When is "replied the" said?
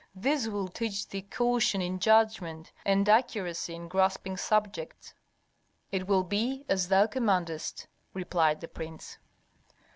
8.11-8.67